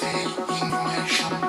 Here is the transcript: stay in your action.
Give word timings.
stay 0.00 0.24
in 0.24 0.70
your 0.70 0.88
action. 0.88 1.39